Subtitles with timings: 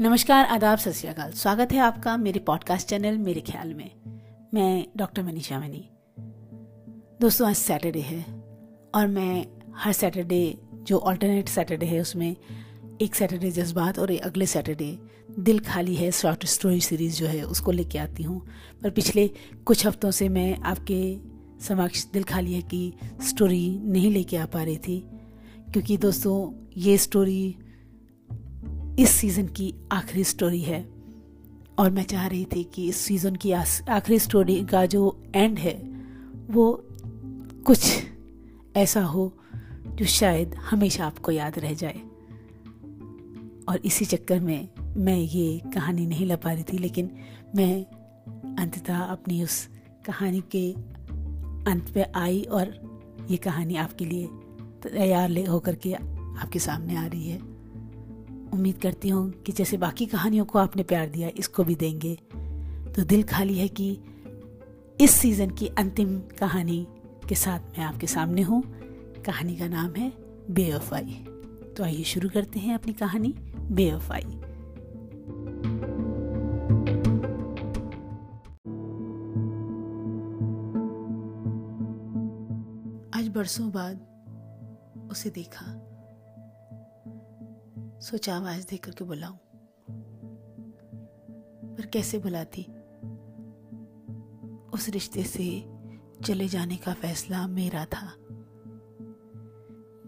[0.00, 3.90] नमस्कार, आदाब, सत श्रीकाल स्वागत है आपका मेरे पॉडकास्ट चैनल मेरे ख्याल में।
[4.54, 5.90] मैं डॉक्टर मनीषा मनी।
[7.20, 8.24] दोस्तों, आज सैटरडे है
[8.94, 12.36] और मैं हर सैटरडे जो अल्टरनेट सैटरडे है, उसमें
[13.02, 14.98] एक सैटरडे जज्बात और अगले सैटरडे
[15.38, 18.46] दिल खाली है शॉर्ट स्टोरी सीरीज़ जो है, उसको लेके आती हूँ।
[18.82, 19.30] पर पिछले
[19.64, 21.18] कुछ हफ्तों से मैं आपके
[21.64, 25.00] समक्ष दिल खाली है की स्टोरी नहीं लेके आ पा रही थी,
[25.72, 27.56] क्योंकि दोस्तों, ये स्टोरी
[28.98, 30.88] इस सीज़न की आखिरी स्टोरी है।
[31.78, 35.74] और मैं चाह रही थी कि इस सीज़न की आखिरी स्टोरी का जो एंड है,
[36.50, 36.86] वो
[37.66, 38.02] कुछ
[38.76, 39.32] ऐसा हो
[39.86, 42.00] जो शायद हमेशा आपको याद रह जाए।
[43.68, 47.10] और इसी चक्कर में मैं ये कहानी नहीं ला पा रही थी, लेकिन
[47.56, 47.84] मैं
[48.56, 49.68] अंततः अपनी उस
[50.06, 50.72] कहानी के
[51.70, 52.66] अंत पे आई और
[53.30, 54.26] ये कहानी आपके लिए
[54.82, 57.49] तैयार ले होकर के आपके सामने आ रही है।
[58.52, 62.14] उम्मीद करती हूँ कि जैसे बाकी कहानियों को आपने प्यार दिया, इसको भी देंगे।
[62.96, 63.90] तो दिल खाली है कि
[65.00, 66.86] इस सीज़न की अंतिम कहानी
[67.28, 68.62] के साथ मैं आपके सामने हूँ।
[69.26, 70.12] कहानी का नाम है
[70.50, 71.24] बे बेवफाई
[71.76, 73.34] तो आइए शुरू करते हैं अपनी कहानी
[73.72, 74.22] बेवफाई
[83.14, 85.66] आज बरसों बाद उसे देखा।
[88.00, 89.36] सोचा आवाज़ दे करके बुलाऊं।
[91.74, 92.62] पर कैसे बुलाती?
[94.74, 95.72] उस रिश्ते से
[96.24, 98.14] चले जाने का फैसला मेरा था।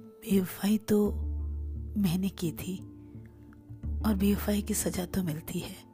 [0.05, 1.13] बेवफाई तो
[1.97, 2.79] मैंने की थी
[4.07, 5.93] और बेवफाई की सजा तो मिलती है।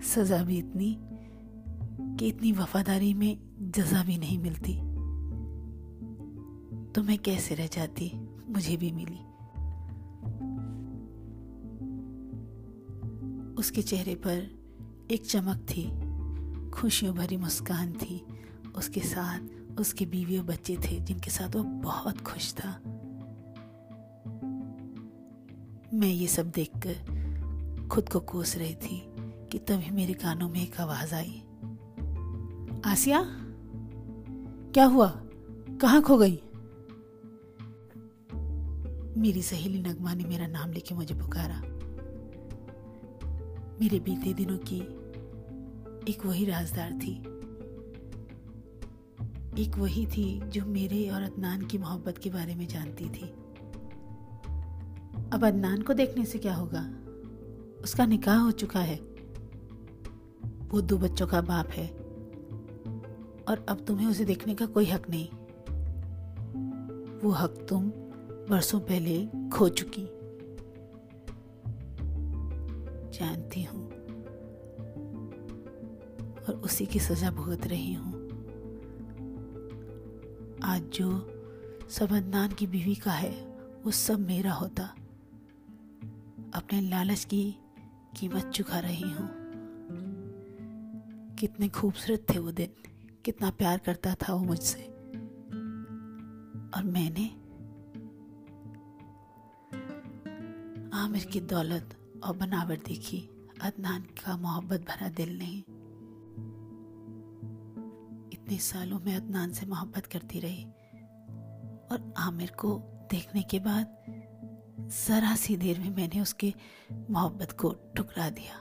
[0.00, 0.98] सजा भी इतनी
[2.16, 4.74] कि इतनी वफादारी में जजा भी नहीं मिलती।
[6.92, 8.12] तो मैं कैसे रह जाती?
[8.48, 9.27] मुझे भी मिली।
[13.58, 14.58] उसके चेहरे पर
[15.10, 16.08] एक चमक थी।
[16.70, 18.26] खुशियों भरी मुस्कान थी।
[18.76, 19.38] उसके साथ
[19.80, 22.80] उसके बीवी और बच्चे थे, जिनके साथ वो बहुत खुश था।
[25.94, 27.18] मैं ये सब देखकर
[27.90, 31.42] खुद को कोस रही थी कि तभी मेरे कानों में एक आवाज़ आई।
[32.84, 33.26] आसिया,
[34.74, 35.22] क्या हुआ?
[35.80, 36.42] कहाँ खो गई?
[39.20, 41.77] मेरी सहेली नगमा ने मेरा नाम लेके मुझे पुकारा।
[43.80, 44.78] मेरे बीते दिनों की
[46.12, 47.18] एक वही राजदार थी।
[49.62, 53.28] एक वही थी जो मेरे और अदनान की मोहब्बत के बारे में जानती थी।
[55.32, 56.80] अब अदनान को देखने से क्या होगा?
[57.84, 58.96] उसका निकाह हो चुका है।
[60.68, 61.88] वो दो बच्चों का बाप है।
[63.48, 65.28] और अब तुम्हें उसे देखने का कोई हक नहीं।
[67.18, 67.88] वो हक तुम
[68.50, 70.17] बरसों पहले खो चुकी।
[73.20, 73.90] जानती हूँ।
[76.44, 78.28] और उसी की सजा भुगत रही हूँ।
[80.62, 81.34] आज जो
[81.90, 82.08] सब
[82.58, 83.46] की बीवी का है,
[83.84, 84.84] वो सब मेरा होता।
[86.54, 87.56] अपने लालच की
[88.20, 89.30] कीमत चुका रही हूँ।
[91.36, 92.68] कितने खूबसूरत थे वो दिन,
[93.24, 94.82] कितना प्यार करता था वो मुझसे।
[96.76, 97.30] और मैंने
[100.96, 103.30] आमिर की दौलत और बनावट देखी।
[103.62, 105.58] अदनान का मोहब्बत भरा दिल नहीं।
[108.32, 110.64] इतने सालों में अदनान से मोहब्बत करती रही।
[111.92, 112.78] और आमिर को
[113.10, 113.96] देखने के बाद
[115.08, 116.54] जरा सी देर में मैंने उसके
[117.10, 118.58] मोहब्बत को ठुकरा दिया।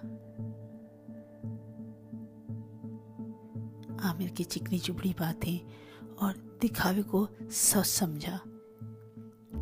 [4.09, 5.59] आमिर की चिकनी चुपड़ी बातें
[6.15, 8.39] और दिखावे को सोच समझा।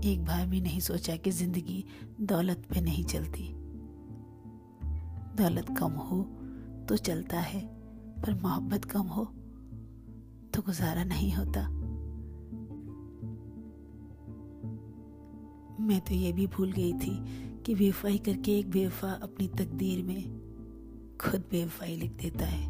[0.06, 1.86] एक बार भी नहीं सोचा कि ज़िंदगी
[2.22, 3.65] दौलत पे नहीं चलती।
[5.36, 6.22] दौलत कम हो
[6.90, 7.62] तो चलता है,
[8.22, 9.26] पर मोहब्बत कम हो
[10.54, 11.68] तो गुजारा नहीं होता।
[15.86, 17.16] मैं तो ये भी भूल गई थी
[17.62, 20.24] कि बेवफाई करके एक बेवफा अपनी तकदीर में
[21.22, 22.64] खुद बेवफाई लिख देता है।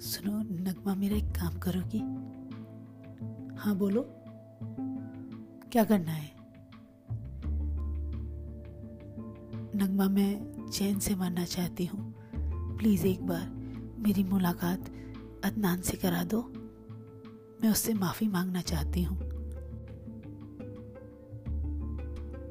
[0.00, 1.98] सुनो, नगमा, मेरा एक काम करोगी?
[3.56, 4.04] हाँ बोलो।
[5.72, 6.39] क्या करना है?
[9.82, 12.14] नगमा मैं चैन से मरना चाहती हूँ।
[12.76, 13.50] प्लीज़ एक बार
[13.98, 14.90] मेरी मुलाकात
[15.44, 16.42] अदनान से करा दो।
[17.62, 19.18] मैं उससे माफ़ी मांगना चाहती हूँ।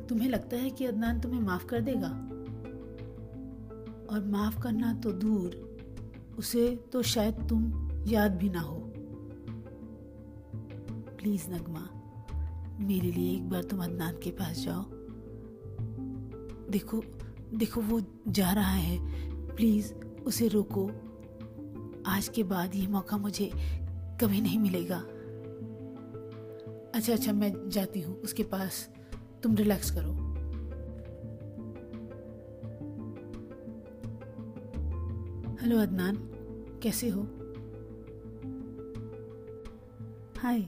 [0.07, 2.09] तुम्हें लगता है कि अदनान तुम्हें माफ़ कर देगा?
[4.13, 5.77] और माफ़ करना तो दूर,
[6.39, 8.93] उसे तो शायद तुम याद भी ना हो।
[11.17, 11.89] प्लीज़ नगमा,
[12.79, 14.85] मेरे लिए एक बार तुम अदनान के पास जाओ।
[16.69, 17.03] देखो
[17.53, 18.99] देखो, वो जा रहा है।
[19.55, 19.93] प्लीज़
[20.23, 20.91] उसे रोको।
[22.05, 23.51] आज के बाद ये मौका मुझे
[24.21, 24.99] कभी नहीं मिलेगा।
[26.95, 28.93] अच्छा अच्छा मैं जाती हूँ। उसके पास
[29.43, 30.13] तुम रिलैक्स करो।
[35.61, 36.15] हेलो, अदनान।
[36.83, 37.21] कैसे हो?
[40.37, 40.67] हाय।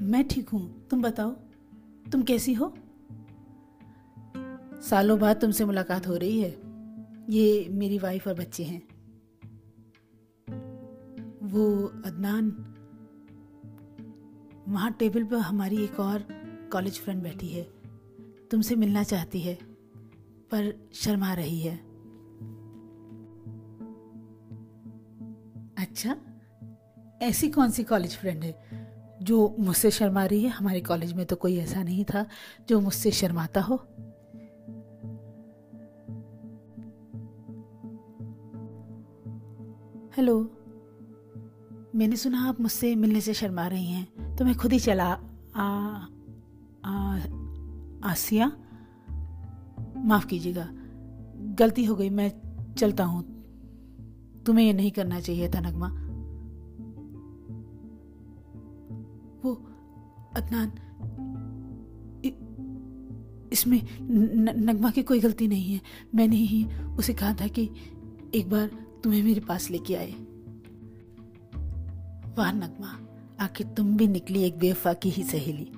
[0.00, 1.30] मैं ठीक हूँ। तुम बताओ।
[2.12, 2.74] तुम कैसी हो?
[4.82, 6.50] सालों बाद तुमसे मुलाकात हो रही है।
[7.28, 8.82] ये मेरी वाइफ और बच्चे हैं।
[11.42, 12.50] वो अदनान,
[14.68, 16.26] वहाँ टेबल पर हमारी एक और
[16.72, 17.62] कॉलेज फ्रेंड बैठी है।
[18.50, 19.54] तुमसे मिलना चाहती है,
[20.50, 21.76] पर शर्मा रही है।
[25.78, 26.16] अच्छा
[27.22, 28.54] ऐसी कौन सी कॉलेज फ्रेंड है
[29.22, 30.50] जो मुझसे शर्मा रही है?
[30.50, 32.26] हमारे कॉलेज में तो कोई ऐसा नहीं था
[32.68, 33.76] जो मुझसे शर्माता हो।
[40.18, 40.40] हेलो।
[41.94, 45.20] मैंने सुना आप मुझसे मिलने से शर्मा रही हैं। तो मैं खुद ही चला।
[45.56, 45.98] आ,
[46.84, 47.18] आ,
[48.04, 48.52] आसिया?
[49.96, 50.68] माफ़ कीजिएगा।
[51.36, 52.32] गलती हो गई मैं
[52.74, 53.22] चलता हूँ।
[54.46, 55.88] तुम्हें ये नहीं करना चाहिए था नगमा।
[59.44, 59.54] वो
[60.36, 60.72] अदनान
[63.52, 63.82] इसमें
[64.56, 65.80] नगमा की कोई गलती नहीं है।
[66.14, 67.70] मैंने ही उसे कहा था कि
[68.34, 70.12] एक बार तुम्हें मेरे पास लेके आए।
[72.38, 73.00] वाह नगमा,
[73.40, 75.72] आखिर तुम भी निकली एक बेवफा की ही सहेली।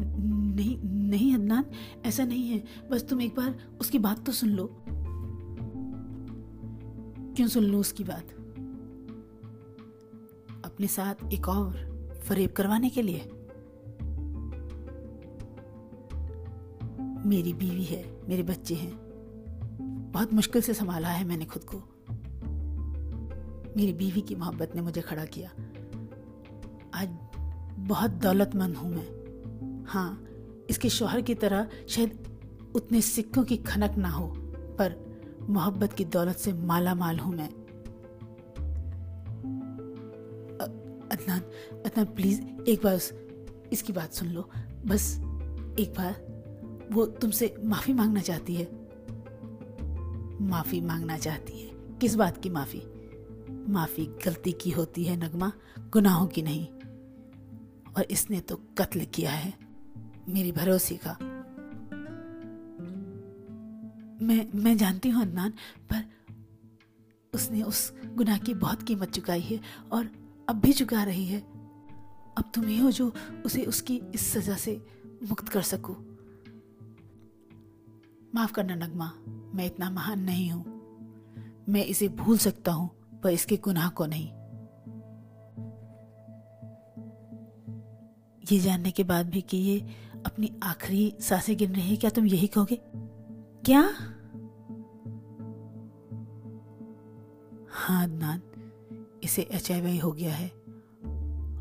[0.00, 1.64] नहीं नहीं अदनान,
[2.04, 4.84] ऐसा नहीं है। बस तुम एक बार उसकी बात तो सुन लो।
[7.36, 8.24] क्यों सुन लो उसकी बात?
[10.64, 11.90] अपने साथ एक और
[12.24, 13.20] फरेब करवाने के लिए।
[17.26, 19.09] मेरी बीवी है, मेरे बच्चे हैं।
[20.10, 21.76] बहुत मुश्किल से संभाला है मैंने खुद को।
[23.76, 25.50] मेरी बीवी की मोहब्बत ने मुझे खड़ा किया।
[26.94, 27.08] आज
[27.78, 30.24] बहुत दौलतमंद हूँ मैं। हाँ
[30.70, 32.38] इसके शोहर की तरह शायद
[32.74, 34.26] उतने सिक्कों की खनक ना हो,
[34.78, 35.18] पर
[35.50, 37.48] मोहब्बत की दौलत से माला माल हूँ मैं।
[41.08, 41.40] अदनान
[41.84, 43.00] अदनान, प्लीज़ एक बार
[43.72, 44.50] इसकी बात सुन लो।
[44.86, 45.16] बस
[45.80, 46.12] एक बार,
[46.92, 48.79] वो तुमसे माफ़ी मांगना चाहती है।
[50.40, 52.82] माफ़ी मांगना चाहती है। किस बात की माफ़ी?
[53.72, 56.66] माफ़ी गलती की होती है, नगमा। गुनाहों की नहीं।
[57.92, 59.54] और इसने तो कत्ल किया है,
[60.28, 61.18] मेरी भरोसे का।
[64.22, 65.50] मैं मैं जानती हूँ अदनान
[65.92, 66.10] पर
[67.34, 69.60] उसने उस गुनाह की बहुत कीमत चुकाई है
[69.92, 70.10] और
[70.48, 71.40] अब भी चुका रही है।
[72.38, 73.12] अब तुम ही हो जो
[73.46, 74.86] उसे उसकी इस सजा से
[75.28, 76.09] मुक्त कर सको।
[78.34, 79.12] माफ़ करना नगमा,
[79.54, 80.64] मैं इतना महान नहीं हूँ।
[81.68, 82.90] मैं इसे भूल सकता हूँ,
[83.22, 84.28] पर इसके गुनाह को नहीं।
[88.52, 89.80] ये जानने के बाद भी कि ये
[90.26, 92.80] अपनी आखिरी साँसें गिन रही है, क्या तुम यही कहोगे?
[93.64, 93.80] क्या?
[97.70, 98.42] हाँ अदनान,
[99.24, 99.70] इसे एच
[100.02, 100.48] हो गया है,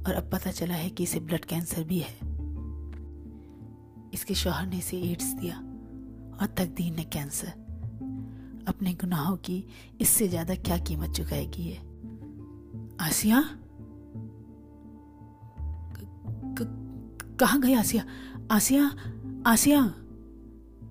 [0.08, 2.20] और अब पता चला है कि इसे ब्लड कैंसर भी है।
[4.14, 5.69] इसके शौहर ने इसे एड्स दिया।
[6.42, 7.48] और तकदीर ने कैंसर।
[8.68, 9.64] अपने गुनाहों की
[10.02, 11.78] इससे ज़्यादा क्या कीमत चुकाएगी ये?
[13.02, 13.44] आसिया?
[17.40, 18.04] कहा गई आसिया?
[18.52, 18.92] आसिया?
[19.48, 19.94] आसिया?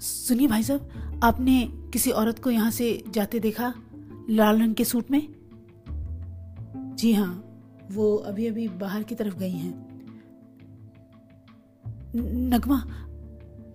[0.01, 1.63] सुनिए भाई साहब, आपने
[1.93, 3.73] किसी औरत को यहाँ से जाते देखा?
[4.31, 5.29] लाल रंग के सूट में?
[6.95, 7.45] जी हाँ
[7.93, 9.73] वो अभी अभी बाहर की तरफ़ गई हैं।
[12.49, 12.79] नगमा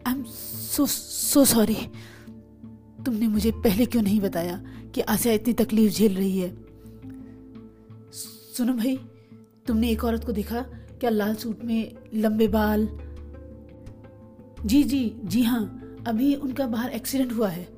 [0.07, 1.77] I am so so sorry
[3.05, 4.63] तुमने मुझे पहले क्यों नहीं बताया
[4.95, 6.55] कि आसिया इतनी तकलीफ़ झेल रही है?
[8.57, 8.97] सुनो भाई,
[9.65, 10.61] तुमने एक औरत को देखा
[10.99, 12.87] क्या लाल सूट में लंबे बाल?
[14.65, 15.63] जी जी जी हाँ
[16.07, 17.73] अभी उनका बाहर एक्सीडेंट हुआ है।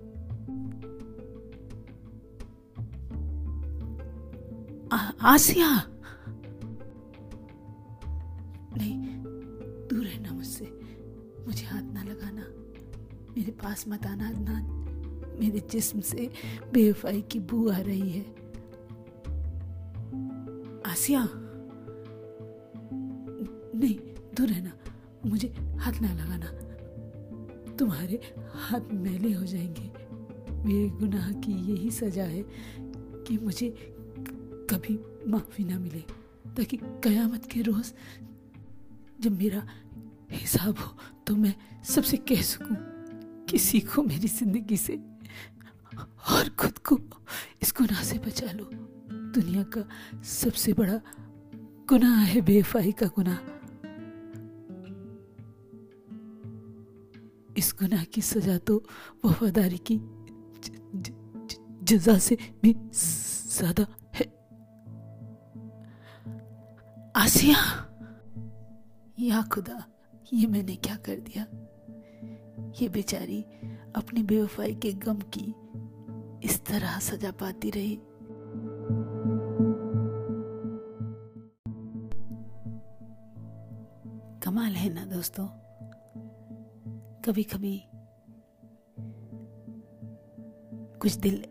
[5.22, 5.84] आसिया?
[8.77, 8.98] नहीं,
[9.88, 10.65] दूर रहना मुझसे।
[11.48, 11.94] मुझे हाथ
[13.37, 14.81] मेरे पास मत आना अदनान
[15.39, 16.29] मेरे जिस्म से
[16.73, 18.25] बेवफाई की बू आ रही है।
[20.85, 21.29] आसिया,
[23.75, 23.95] नहीं,
[24.35, 24.71] दूर रहना,
[25.25, 26.51] मुझे हाथ ना लगाना।
[27.75, 28.21] तुम्हारे
[28.53, 29.91] हाथ मैले हो जाएँगे।
[30.63, 32.45] मेरे गुनाह की यही सजा है
[33.27, 33.95] कि मुझे
[34.69, 36.03] कभी माफ़ी ना मिले,
[36.55, 37.93] ताकि कयामत के रोज
[39.21, 39.67] जब मेरा
[40.31, 42.94] हिसाब हो तो मैं सबसे कह सकूँ।
[43.49, 44.93] किसी को मेरी ज़िंदगी से
[46.31, 46.97] और खुद को
[47.61, 48.69] इस गुनाह से बचा लो।
[49.35, 49.83] दुनिया का
[50.23, 50.99] सबसे बड़ा
[51.89, 53.39] गुनाह है बेफाई का गुनाह।
[57.57, 58.83] इस गुनाह की सजा तो
[59.25, 59.99] वफादारी की
[61.85, 63.85] जजा से भी ज़्यादा
[64.15, 64.25] है।
[67.15, 67.59] आसिया,
[69.19, 69.83] या खुदा,
[70.33, 71.45] ये मैंने क्या कर दिया?
[72.82, 73.41] ये बेचारी
[73.96, 75.53] अपनी बेवफाई के गम की
[76.48, 77.96] इस तरह सजा पाती रही।
[84.44, 85.48] कमाल है ना दोस्तों?
[87.22, 87.84] कभी कभी
[91.00, 91.46] कुछ दिल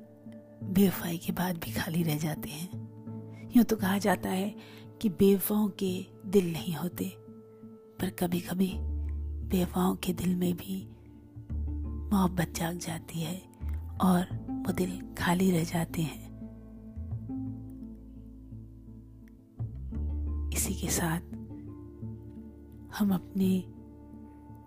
[0.64, 4.54] बेवफाई के बाद भी खाली रह जाते हैं। यूँ तो कहा जाता है
[5.02, 7.12] कि बेवफाओं के दिल नहीं होते,
[8.00, 8.73] पर कभी कभी
[9.49, 10.93] बेवफाओं के दिल में भी
[12.12, 13.42] मोहब्बत जाग जाती है
[14.00, 14.26] और
[14.66, 16.25] वो दिल खाली रह जाते हैं।
[20.50, 21.20] इसी के साथ
[22.99, 23.64] हम अपने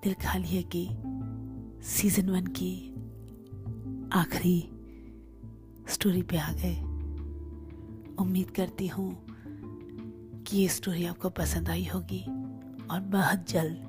[0.03, 0.89] दिल खालिया की
[1.84, 2.94] सीज़न वन की
[4.13, 4.70] आखिरी
[5.89, 6.75] स्टोरी पे आ गए।
[8.24, 9.25] उम्मीद करती हूँ
[10.44, 12.24] कि ये स्टोरी आपको पसंद आई होगी
[12.88, 13.84] और बहुत जल्द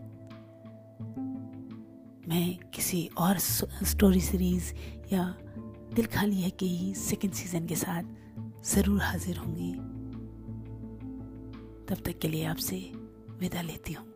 [2.29, 4.73] मैं किसी और स्टोरी सीरीज़
[5.13, 5.25] या
[5.95, 8.03] दिल खाली है कि सेकेंड सीज़न के साथ
[8.65, 9.73] ज़रूर हाजिर होंगी।
[11.87, 12.93] तब तक के लिए आपसे
[13.41, 14.08] विदा लेती हूँ।